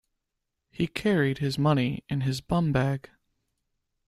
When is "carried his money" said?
0.87-2.03